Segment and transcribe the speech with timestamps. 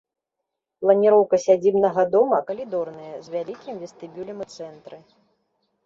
[0.85, 4.97] Планіроўка сядзібнага дома калідорная, з вялікім вестыбюлем у цэнтры.